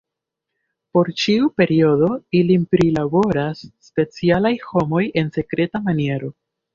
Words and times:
Por 0.97 1.09
ĉiu 1.23 1.49
periodo 1.59 2.07
ilin 2.39 2.63
prilaboras 2.75 3.61
specialaj 3.89 4.53
homoj 4.71 5.03
en 5.23 5.31
sekreta 5.37 5.83
maniero. 5.89 6.31